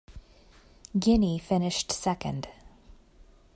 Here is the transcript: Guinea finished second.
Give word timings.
Guinea 0.97 1.37
finished 1.37 1.91
second. 1.91 2.47